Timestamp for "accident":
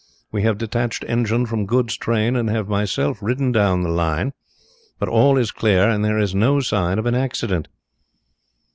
7.19-7.67